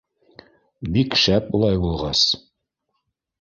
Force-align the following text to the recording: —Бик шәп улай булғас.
—Бик 0.95 1.17
шәп 1.25 1.51
улай 1.59 1.77
булғас. 1.85 2.25